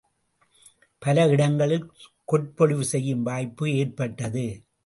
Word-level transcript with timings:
பல 1.01 1.27
இடங்களில் 1.27 1.91
கொற்பொழிவு 2.25 2.83
செய்யும் 2.83 3.23
வாய்ப்பும் 3.23 3.73
ஏற்பட்டது. 3.73 4.45